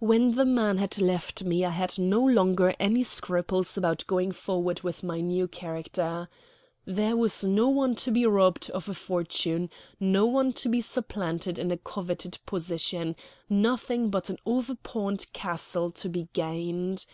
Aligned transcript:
When 0.00 0.32
the 0.32 0.44
man 0.44 0.78
had 0.78 0.98
left 1.00 1.44
me 1.44 1.64
I 1.64 1.70
had 1.70 1.96
no 1.96 2.24
longer 2.24 2.74
any 2.80 3.04
scruples 3.04 3.78
about 3.78 4.04
going 4.08 4.32
forward 4.32 4.80
with 4.82 5.04
my 5.04 5.20
new 5.20 5.46
character. 5.46 6.28
There 6.84 7.16
was 7.16 7.44
no 7.44 7.68
one 7.68 7.94
to 7.94 8.10
be 8.10 8.26
robbed 8.26 8.70
of 8.70 8.88
a 8.88 8.94
fortune, 8.94 9.70
no 10.00 10.26
one 10.26 10.52
to 10.54 10.68
be 10.68 10.80
supplanted 10.80 11.60
in 11.60 11.70
a 11.70 11.76
coveted 11.76 12.40
position 12.44 13.14
nothing 13.48 14.10
but 14.10 14.28
an 14.30 14.38
overpawned 14.44 15.32
castle 15.32 15.92
to 15.92 16.08
be 16.08 16.26
gained. 16.32 17.06